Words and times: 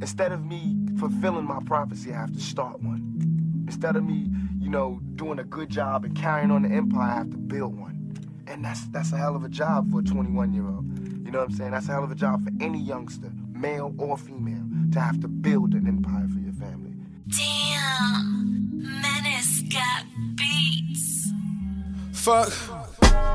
instead 0.00 0.32
of 0.32 0.44
me 0.44 0.76
fulfilling 0.98 1.46
my 1.46 1.60
prophecy, 1.64 2.12
I 2.12 2.20
have 2.20 2.32
to 2.32 2.40
start 2.40 2.82
one. 2.82 3.64
Instead 3.66 3.96
of 3.96 4.04
me, 4.04 4.28
you 4.58 4.68
know, 4.68 5.00
doing 5.16 5.38
a 5.38 5.44
good 5.44 5.68
job 5.68 6.04
and 6.04 6.16
carrying 6.16 6.50
on 6.50 6.62
the 6.62 6.70
empire, 6.70 7.10
I 7.10 7.14
have 7.14 7.30
to 7.30 7.36
build 7.36 7.78
one. 7.78 8.16
And 8.46 8.64
that's 8.64 8.86
that's 8.88 9.12
a 9.12 9.16
hell 9.16 9.36
of 9.36 9.44
a 9.44 9.48
job 9.48 9.90
for 9.90 10.00
a 10.00 10.02
21 10.02 10.52
year 10.52 10.66
old. 10.66 10.84
You 11.24 11.30
know 11.30 11.38
what 11.40 11.50
I'm 11.50 11.54
saying? 11.54 11.70
That's 11.70 11.88
a 11.88 11.92
hell 11.92 12.04
of 12.04 12.10
a 12.10 12.16
job 12.16 12.42
for 12.42 12.50
any 12.60 12.80
youngster, 12.80 13.30
male 13.52 13.94
or 13.98 14.16
female, 14.16 14.64
to 14.92 15.00
have 15.00 15.20
to 15.20 15.28
build 15.28 15.74
an 15.74 15.86
empire 15.86 16.26
for 16.28 16.40
your 16.40 16.52
family. 16.54 16.92
Damn, 17.28 19.00
Menace 19.00 19.62
got 19.72 20.06
beats. 20.34 21.30
Fuck. 22.12 22.79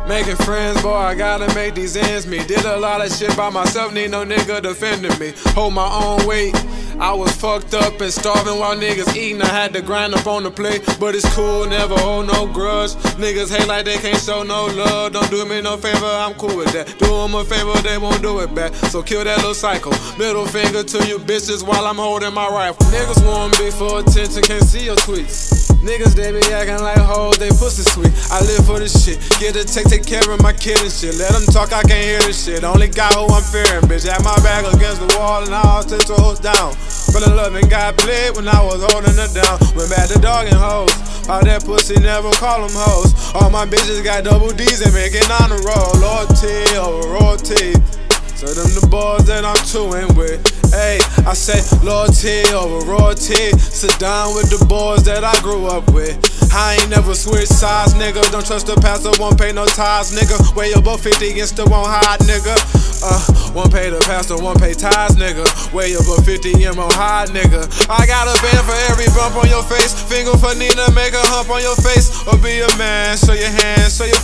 Making 0.08 0.36
friends, 0.36 0.82
boy, 0.84 0.94
I 0.94 1.16
gotta 1.16 1.54
make 1.56 1.74
these 1.74 1.98
ends 1.98 2.28
meet. 2.28 2.48
Did 2.48 2.64
a 2.64 2.78
lot 2.78 3.04
of 3.04 3.12
shit 3.12 3.36
by 3.36 3.50
myself, 3.50 3.92
need 3.92 4.12
no 4.12 4.24
nigga 4.24 4.62
defending 4.62 5.18
me. 5.18 5.34
Hold 5.54 5.74
my 5.74 5.88
own 5.88 6.28
weight. 6.28 6.54
I 7.00 7.12
was 7.12 7.32
fucked 7.32 7.74
up 7.74 8.00
and 8.00 8.14
starving 8.14 8.60
while 8.60 8.78
niggas 8.78 9.16
eating. 9.16 9.42
I 9.42 9.48
had 9.48 9.74
to 9.74 9.82
grind 9.82 10.14
up 10.14 10.28
on 10.28 10.44
the 10.44 10.52
plate, 10.52 10.84
but 11.00 11.16
it's 11.16 11.28
cool, 11.36 11.66
never 11.66 11.96
hold 11.96 12.28
no 12.28 12.46
grudge. 12.46 12.92
Niggas 13.18 13.50
hate 13.50 13.68
like 13.68 13.86
they 13.86 13.98
can't 13.98 14.20
show 14.20 14.44
no 14.44 14.68
love. 14.68 15.14
Don't 15.14 15.30
do 15.32 15.44
me 15.44 15.62
no 15.62 15.76
favor, 15.76 16.06
I'm 16.06 16.36
cool 16.36 16.56
with 16.56 16.72
that. 16.74 16.88
Do 17.00 17.08
them 17.08 17.34
a 17.34 17.44
favor, 17.44 17.74
they 17.82 17.98
won't 17.98 18.22
do 18.22 18.40
it 18.40 18.54
back. 18.54 18.76
So 18.76 19.02
kill 19.02 19.24
that 19.24 19.38
little 19.38 19.56
cycle. 19.56 19.92
Middle 20.20 20.46
finger 20.46 20.84
to 20.84 21.08
you 21.08 21.18
bitches 21.18 21.68
while 21.68 21.88
I'm 21.88 21.98
holding 21.98 22.34
my 22.34 22.48
rifle. 22.48 22.86
Niggas 22.88 23.26
want 23.26 23.60
me 23.60 23.72
for 23.72 24.02
attention, 24.02 24.44
can't 24.44 24.64
see 24.64 24.86
your 24.86 24.98
tweets. 24.98 25.55
Niggas, 25.82 26.16
they 26.16 26.32
be 26.32 26.42
acting 26.52 26.82
like 26.84 26.98
hoes, 26.98 27.38
they 27.38 27.50
pussy 27.50 27.84
sweet. 27.84 28.14
I 28.32 28.42
live 28.42 28.66
for 28.66 28.80
this 28.80 28.94
shit. 28.94 29.20
Get 29.40 29.56
a 29.56 29.64
check, 29.66 29.86
take 29.86 30.06
care 30.06 30.26
of 30.30 30.42
my 30.42 30.54
kid 30.54 30.80
and 30.82 30.92
shit. 30.92 31.16
Let 31.16 31.32
them 31.32 31.46
talk, 31.52 31.74
I 31.74 31.84
can't 31.84 32.04
hear 32.04 32.20
this 32.20 32.44
shit. 32.44 32.64
Only 32.64 32.88
got 32.88 33.14
who 33.14 33.28
I'm 33.28 33.44
fearing, 33.44 33.84
bitch. 33.86 34.08
Had 34.08 34.24
my 34.24 34.36
back 34.42 34.66
against 34.74 35.02
the 35.02 35.10
wall 35.18 35.44
and 35.44 35.54
I 35.54 35.62
was 35.78 35.86
ten 35.86 36.00
toes 36.00 36.40
down. 36.40 36.74
Fell 37.16 37.36
love 37.36 37.56
and 37.56 37.70
got 37.70 37.98
played 37.98 38.36
when 38.36 38.48
I 38.48 38.62
was 38.64 38.84
holding 38.92 39.16
her 39.16 39.32
down. 39.32 39.58
Went 39.76 39.90
back 39.90 40.10
to 40.10 40.20
dogging 40.20 40.56
hoes. 40.56 40.92
All 41.30 41.44
that 41.44 41.64
pussy 41.66 41.96
never 42.00 42.30
call 42.32 42.68
them 42.68 42.76
hoes. 42.76 43.14
All 43.36 43.50
my 43.50 43.66
bitches 43.66 44.04
got 44.04 44.24
double 44.24 44.52
D's 44.52 44.82
and 44.82 44.94
making 44.94 45.30
on 45.42 45.50
the 45.50 45.60
roll. 45.64 45.96
Loyalty 46.02 46.78
over 46.78 47.08
royalty. 47.16 48.05
So 48.36 48.52
them 48.52 48.68
the 48.76 48.84
boys 48.92 49.24
that 49.32 49.48
I'm 49.48 49.56
chewing 49.64 50.12
with. 50.20 50.44
Hey, 50.76 51.00
I 51.24 51.32
say 51.32 51.56
loyalty 51.88 52.44
over 52.52 52.84
royalty. 52.84 53.56
Sit 53.56 53.96
down 53.96 54.36
with 54.36 54.52
the 54.52 54.60
boys 54.68 55.08
that 55.08 55.24
I 55.24 55.32
grew 55.40 55.72
up 55.72 55.88
with. 55.96 56.20
I 56.52 56.76
ain't 56.76 56.92
never 56.92 57.16
switch 57.16 57.48
sides, 57.48 57.96
nigga. 57.96 58.20
Don't 58.36 58.44
trust 58.44 58.68
the 58.68 58.76
pastor, 58.76 59.16
won't 59.24 59.40
pay 59.40 59.56
no 59.56 59.64
ties, 59.64 60.12
nigga. 60.12 60.36
Way 60.52 60.76
above 60.76 61.00
50 61.00 61.32
and 61.40 61.48
still 61.48 61.72
won't 61.72 61.88
hide, 61.88 62.20
nigga. 62.28 62.60
Uh, 63.00 63.24
one 63.56 63.72
pay 63.72 63.88
the 63.88 64.04
pastor, 64.04 64.36
one 64.36 64.60
pay 64.60 64.76
ties, 64.76 65.16
nigga. 65.16 65.48
Way 65.72 65.96
above 65.96 66.28
50 66.28 66.60
and 66.60 66.76
won't 66.76 66.92
hide, 66.92 67.32
nigga. 67.32 67.64
I 67.88 68.04
got 68.04 68.28
a 68.28 68.36
band 68.44 68.64
for 68.68 68.76
every 68.92 69.08
bump 69.16 69.40
on 69.40 69.48
your 69.48 69.64
face. 69.64 69.96
Finger 69.96 70.36
for 70.36 70.52
Nina, 70.60 70.92
make 70.92 71.16
a 71.16 71.24
hump 71.32 71.48
on 71.56 71.64
your 71.64 71.80
face. 71.80 72.12
Or 72.28 72.36
be 72.44 72.60
a 72.60 72.72
man, 72.76 73.16
show 73.16 73.32
your 73.32 73.52
hands, 73.52 73.96
show 73.96 74.04
your. 74.04 74.15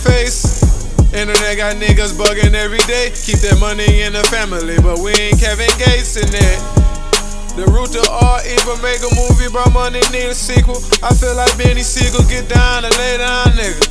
Internet 1.12 1.56
got 1.60 1.76
niggas 1.76 2.16
bugging 2.16 2.56
every 2.56 2.80
day. 2.88 3.12
Keep 3.12 3.44
that 3.44 3.60
money 3.60 4.00
in 4.00 4.16
the 4.16 4.24
family, 4.32 4.80
but 4.80 4.96
we 5.04 5.12
ain't 5.20 5.36
Kevin 5.36 5.68
Gates 5.76 6.16
in 6.16 6.24
it. 6.24 6.58
The 7.52 7.68
root 7.68 7.92
to 7.92 8.00
all 8.08 8.40
evil, 8.48 8.80
make 8.80 9.04
a 9.04 9.12
movie, 9.12 9.52
bro. 9.52 9.60
Money 9.76 10.00
need 10.08 10.32
a 10.32 10.34
sequel. 10.34 10.80
I 11.04 11.12
feel 11.12 11.36
like 11.36 11.52
Benny 11.60 11.84
Siegel, 11.84 12.24
get 12.32 12.48
down 12.48 12.88
and 12.88 12.94
lay 12.96 13.20
down, 13.20 13.52
nigga. 13.52 13.84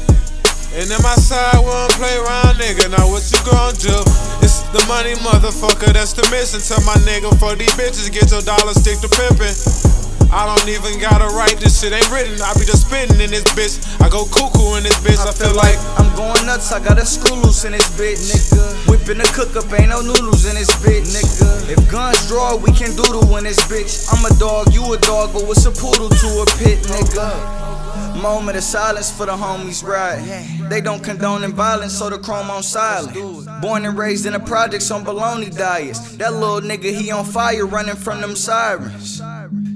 And 0.74 0.90
then 0.90 0.98
my 1.06 1.14
side 1.14 1.62
won't 1.62 1.94
play 1.94 2.18
around, 2.18 2.58
nigga. 2.58 2.90
Now 2.90 3.06
what 3.06 3.22
you 3.30 3.38
gon' 3.46 3.78
do? 3.78 3.94
It's 4.42 4.66
the 4.74 4.82
money, 4.90 5.14
motherfucker. 5.22 5.94
That's 5.94 6.18
the 6.18 6.26
mission. 6.34 6.58
Tell 6.58 6.82
my 6.90 6.98
nigga 7.06 7.30
for 7.38 7.54
these 7.54 7.70
bitches, 7.78 8.10
get 8.10 8.34
your 8.34 8.42
dollar, 8.42 8.74
stick 8.74 8.98
to 9.06 9.10
pimpin'. 9.14 10.01
I 10.32 10.48
don't 10.48 10.70
even 10.70 10.98
gotta 10.98 11.28
write 11.36 11.60
this 11.60 11.82
shit, 11.82 11.92
ain't 11.92 12.10
written. 12.10 12.40
I 12.42 12.54
be 12.54 12.64
just 12.64 12.88
spitting 12.88 13.20
in 13.20 13.32
this 13.32 13.44
bitch. 13.52 13.84
I 14.00 14.08
go 14.08 14.24
cuckoo 14.24 14.80
in 14.80 14.84
this 14.84 14.96
bitch. 15.04 15.20
I, 15.20 15.36
feel 15.36 15.54
like 15.54 15.76
I'm 16.00 16.08
going 16.16 16.46
nuts. 16.46 16.72
I 16.72 16.80
got 16.80 16.98
a 16.98 17.06
screw 17.06 17.36
loose 17.36 17.66
in 17.66 17.74
this 17.74 17.84
bitch, 18.00 18.32
nigga. 18.32 18.88
Whipping 18.88 19.18
the 19.20 19.28
cook 19.36 19.52
up, 19.60 19.68
ain't 19.78 19.90
no 19.90 20.00
noodles 20.00 20.48
in 20.48 20.56
this 20.56 20.72
bitch, 20.80 21.12
nigga. 21.12 21.76
If 21.76 21.92
guns 21.92 22.26
draw, 22.30 22.56
we 22.56 22.72
can 22.72 22.96
doodle 22.96 23.36
in 23.36 23.44
this 23.44 23.60
bitch. 23.68 24.08
I'm 24.08 24.24
a 24.24 24.32
dog, 24.40 24.74
you 24.74 24.94
a 24.94 24.98
dog, 25.00 25.34
but 25.34 25.44
what's 25.44 25.66
a 25.66 25.72
poodle 25.72 26.08
to 26.08 26.28
a 26.40 26.46
pit, 26.58 26.80
nigga? 26.88 28.22
Moment 28.22 28.56
of 28.56 28.64
silence 28.64 29.12
for 29.12 29.26
the 29.26 29.34
homies, 29.34 29.84
right? 29.84 30.22
They 30.70 30.80
don't 30.80 31.04
condone 31.04 31.44
in 31.44 31.52
violence, 31.52 31.98
so 31.98 32.10
the 32.10 32.18
chrome 32.18 32.50
on 32.50 32.64
silent. 32.64 33.16
Born 33.62 33.84
and 33.84 33.98
raised 33.98 34.26
in 34.26 34.32
the 34.32 34.40
projects 34.40 34.92
on 34.92 35.04
baloney 35.04 35.54
diets. 35.54 36.16
That 36.16 36.34
little 36.34 36.62
nigga, 36.62 36.98
he 36.98 37.12
on 37.12 37.26
fire, 37.26 37.66
running 37.66 37.96
from 37.98 38.22
them 38.22 38.36
sirens. 38.36 39.22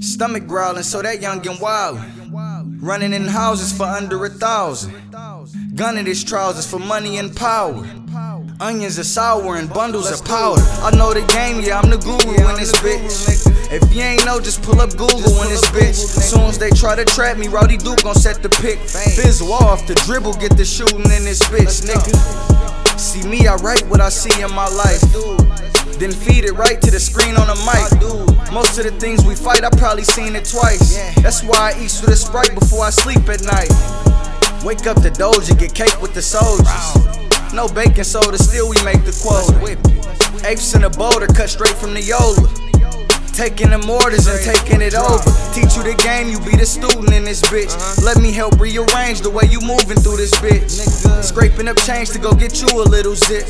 Stomach 0.05 0.45
growling, 0.47 0.83
so 0.83 1.01
that 1.01 1.19
youngin' 1.19 1.57
wildin'. 1.57 2.77
Running 2.79 3.11
in 3.13 3.23
houses 3.23 3.75
for 3.75 3.85
under 3.85 4.23
a 4.25 4.29
thousand. 4.29 4.93
Gunning 5.75 6.05
his 6.05 6.23
trousers 6.23 6.69
for 6.69 6.79
money 6.79 7.17
and 7.17 7.35
power. 7.35 7.83
Onions 8.59 8.99
are 8.99 9.03
sour 9.03 9.57
and 9.57 9.67
bundles 9.67 10.11
of 10.11 10.25
powder. 10.25 10.61
I 10.61 10.95
know 10.95 11.13
the 11.13 11.25
game, 11.33 11.61
yeah, 11.61 11.79
I'm 11.79 11.89
the 11.89 11.97
guru 11.97 12.35
in 12.49 12.55
this 12.55 12.71
bitch. 12.73 13.51
If 13.71 13.93
you 13.93 14.01
ain't 14.03 14.25
know, 14.25 14.39
just 14.39 14.61
pull 14.61 14.79
up 14.79 14.91
Google 14.91 15.41
in 15.41 15.49
this 15.49 15.66
bitch. 15.71 15.95
Soon 15.95 16.41
as 16.41 16.59
they 16.59 16.69
try 16.69 16.95
to 16.95 17.03
trap 17.03 17.37
me, 17.37 17.47
Rowdy 17.47 17.77
June 17.77 17.97
gon' 18.03 18.16
set 18.16 18.43
the 18.43 18.49
pick. 18.49 18.77
Fizzle 18.79 19.51
off, 19.51 19.87
the 19.87 19.95
dribble, 20.05 20.33
get 20.33 20.55
the 20.55 20.63
shooting 20.63 20.99
in 20.99 21.25
this 21.25 21.41
bitch, 21.49 21.83
nigga. 21.83 22.99
See 22.99 23.27
me, 23.27 23.47
I 23.47 23.55
write 23.55 23.85
what 23.87 23.99
I 24.01 24.09
see 24.09 24.41
in 24.41 24.51
my 24.53 24.67
life. 24.67 25.01
Then 26.00 26.11
feed 26.11 26.44
it 26.44 26.51
right 26.53 26.81
to 26.81 26.91
the 26.91 27.00
screen 27.00 27.35
on 27.35 27.47
the 27.47 27.56
mic. 27.63 28.51
Most 28.51 28.78
of 28.78 28.83
the 28.83 28.91
things 29.00 29.25
we 29.25 29.35
fight, 29.35 29.63
I 29.63 29.69
probably 29.69 30.03
seen 30.03 30.35
it 30.35 30.45
twice. 30.45 30.97
That's 31.22 31.41
why 31.44 31.72
I 31.72 31.79
eat 31.79 31.91
with 32.01 32.09
a 32.11 32.16
sprite 32.16 32.53
before 32.53 32.83
I 32.85 32.89
sleep 32.89 33.28
at 33.29 33.41
night. 33.44 33.72
Wake 34.63 34.88
up 34.88 35.01
the 35.01 35.11
doja, 35.11 35.57
get 35.57 35.73
cake 35.73 36.01
with 36.01 36.13
the 36.13 36.22
soldiers. 36.22 37.53
No 37.53 37.67
baking 37.67 38.03
soda, 38.03 38.38
still 38.38 38.67
we 38.69 38.75
make 38.84 39.05
the 39.05 39.16
quota. 39.22 39.55
Apes 40.45 40.75
in 40.75 40.84
a 40.84 40.89
boulder, 40.89 41.28
cut 41.28 41.50
straight 41.50 41.75
from 41.75 41.94
the 41.94 42.01
Yola. 42.01 42.64
Taking 43.35 43.72
the 43.72 43.79
mortars 43.79 44.28
and 44.28 44.40
taking 44.40 44.79
it 44.79 44.96
over. 44.96 45.19
Teach 45.51 45.75
you 45.75 45.84
the 45.84 45.96
game, 46.00 46.29
you 46.29 46.40
be 46.40 46.56
the 46.56 46.66
student 46.66 47.12
in 47.12 47.25
this 47.25 47.41
bitch. 47.41 47.75
Let 48.01 48.23
me 48.23 48.31
help 48.31 48.57
rearrange 48.59 49.19
the 49.19 49.29
way 49.29 49.44
you 49.51 49.59
moving 49.59 50.00
through 50.00 50.16
this 50.16 50.31
bitch. 50.40 50.72
Scraping 51.22 51.68
up 51.68 51.75
change 51.84 52.12
to 52.12 52.19
go 52.19 52.31
get 52.31 52.62
you 52.62 52.72
a 52.79 52.88
little 52.88 53.13
zip. 53.13 53.44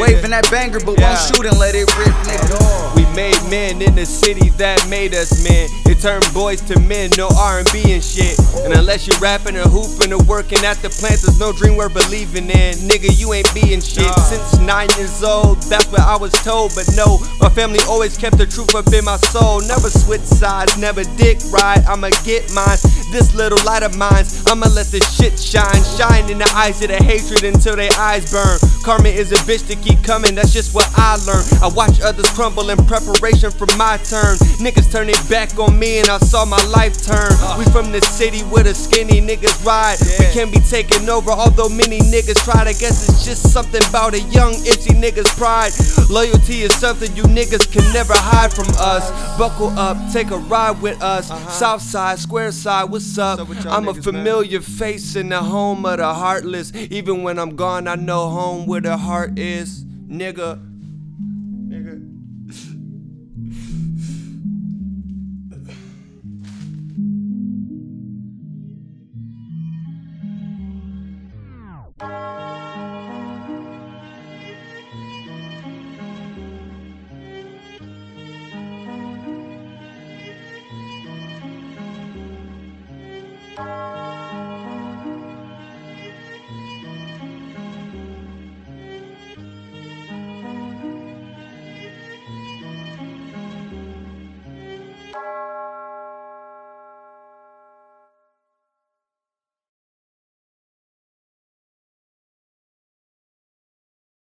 Waving 0.00 0.32
that 0.32 0.48
banger, 0.50 0.80
but 0.80 0.96
won't 0.96 1.20
shoot 1.28 1.44
and 1.44 1.58
let 1.60 1.74
it 1.76 1.92
rip, 2.00 2.16
nigga. 2.24 2.56
We 2.96 3.04
made 3.12 3.36
men 3.52 3.82
in 3.82 3.94
the 3.94 4.06
city 4.06 4.48
that 4.56 4.80
made 4.88 5.12
us 5.12 5.44
men. 5.44 5.68
It 5.84 6.00
turned 6.00 6.24
boys 6.32 6.62
to 6.72 6.80
men, 6.80 7.10
no 7.18 7.28
R&B 7.36 7.92
and 7.92 8.02
shit. 8.02 8.40
And 8.64 8.72
unless 8.72 9.06
you're 9.06 9.20
rapping 9.20 9.60
or 9.60 9.68
hooping 9.68 10.12
or 10.12 10.24
working 10.24 10.64
at 10.64 10.80
the 10.80 10.88
plant, 10.88 11.20
there's 11.20 11.38
no 11.38 11.52
dream 11.52 11.76
worth 11.76 11.92
believing 11.92 12.48
in. 12.48 12.80
Nigga, 12.88 13.12
you 13.20 13.34
ain't 13.34 13.52
being 13.52 13.84
shit. 13.84 14.08
Since 14.24 14.56
nine 14.64 14.88
years 14.96 15.22
old, 15.22 15.60
that's 15.68 15.84
what 15.92 16.00
I 16.00 16.16
was 16.16 16.32
told. 16.40 16.72
But 16.74 16.88
no, 16.96 17.20
my 17.40 17.50
family 17.52 17.80
always 17.84 18.16
kept 18.16 18.38
the 18.38 18.46
truth 18.46 18.74
up 18.74 18.88
in 18.88 19.01
my 19.02 19.16
soul. 19.16 19.60
Never 19.60 19.90
switch 19.90 20.22
sides, 20.22 20.78
never 20.78 21.04
dick 21.16 21.38
ride. 21.50 21.84
I'ma 21.86 22.10
get 22.24 22.52
mine. 22.54 22.78
This 23.10 23.34
little 23.34 23.62
light 23.64 23.82
of 23.82 23.96
mine, 23.96 24.24
I'ma 24.46 24.66
let 24.68 24.86
this 24.86 25.06
shit 25.16 25.38
shine. 25.38 25.82
Shine 25.98 26.30
in 26.30 26.38
the 26.38 26.50
eyes 26.54 26.80
of 26.82 26.88
the 26.88 26.96
hatred 26.96 27.44
until 27.44 27.76
their 27.76 27.92
eyes 27.98 28.30
burn. 28.30 28.58
Karma 28.82 29.08
is 29.08 29.30
a 29.30 29.36
bitch 29.46 29.66
to 29.68 29.76
keep 29.76 30.02
coming, 30.02 30.34
that's 30.34 30.52
just 30.52 30.74
what 30.74 30.88
I 30.98 31.14
learned. 31.24 31.46
I 31.62 31.68
watch 31.68 32.00
others 32.00 32.28
crumble 32.30 32.70
in 32.70 32.78
preparation 32.86 33.50
for 33.50 33.66
my 33.78 33.96
turn. 33.98 34.36
Niggas 34.58 34.90
turn 34.90 35.08
it 35.08 35.18
back 35.30 35.56
on 35.58 35.78
me 35.78 36.00
and 36.00 36.08
I 36.08 36.18
saw 36.18 36.44
my 36.44 36.62
life 36.66 37.00
turn. 37.02 37.30
We 37.58 37.64
from 37.66 37.92
the 37.92 38.00
city 38.00 38.40
where 38.40 38.64
the 38.64 38.74
skinny 38.74 39.20
niggas 39.20 39.64
ride. 39.64 39.98
We 40.18 40.26
can't 40.32 40.50
be 40.50 40.58
taken 40.58 41.08
over, 41.08 41.30
although 41.30 41.68
many 41.68 42.00
niggas 42.00 42.42
tried. 42.44 42.66
I 42.66 42.72
guess 42.72 43.08
it's 43.08 43.24
just 43.24 43.52
something 43.52 43.82
about 43.88 44.14
a 44.14 44.20
young, 44.20 44.54
itchy 44.66 44.94
nigga's 44.94 45.30
pride. 45.38 45.72
Loyalty 46.10 46.62
is 46.62 46.74
something 46.74 47.14
you 47.14 47.22
niggas 47.24 47.70
can 47.70 47.90
never 47.92 48.14
hide 48.16 48.52
from 48.52 48.66
us. 48.78 49.10
Buckle 49.38 49.70
up, 49.78 49.96
take 50.12 50.30
a 50.30 50.38
ride 50.38 50.82
with 50.82 51.00
us. 51.02 51.28
South 51.56 51.82
side, 51.82 52.18
square 52.18 52.50
side, 52.50 52.90
what's 52.90 53.16
up? 53.16 53.38
up 53.38 53.48
I'm 53.66 53.88
a 53.88 53.94
man? 53.94 54.02
familiar 54.02 54.60
face 54.60 55.14
in 55.14 55.28
the 55.28 55.40
home 55.40 55.86
of 55.86 55.98
the 55.98 56.12
heartless. 56.12 56.72
Even 56.74 57.22
when 57.22 57.38
I'm 57.38 57.54
gone, 57.54 57.86
I 57.86 57.94
know 57.94 58.28
home 58.28 58.66
where 58.72 58.80
the 58.80 58.96
heart 58.96 59.38
is. 59.38 59.84
Nigga. 59.84 60.71